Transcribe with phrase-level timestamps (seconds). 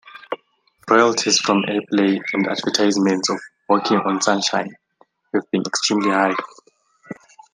[0.89, 4.73] Royalties from airplay and advertisements of "Walking on Sunshine"
[5.31, 6.33] have been extremely high.